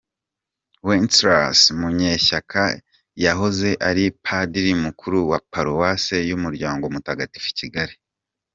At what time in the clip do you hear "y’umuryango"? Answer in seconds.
6.29-6.83